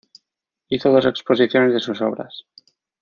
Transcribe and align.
Hizo 0.69 0.89
dos 0.91 1.05
exposiciones 1.05 1.73
de 1.75 1.79
sus 1.79 2.01
obras. 2.01 2.45